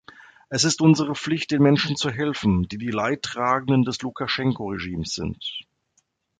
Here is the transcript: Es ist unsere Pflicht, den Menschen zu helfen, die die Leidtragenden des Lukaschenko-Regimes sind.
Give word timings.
Es 0.49 0.63
ist 0.63 0.81
unsere 0.81 1.13
Pflicht, 1.13 1.51
den 1.51 1.61
Menschen 1.61 1.95
zu 1.95 2.09
helfen, 2.09 2.63
die 2.67 2.79
die 2.79 2.89
Leidtragenden 2.89 3.83
des 3.83 4.01
Lukaschenko-Regimes 4.01 5.13
sind. 5.13 5.67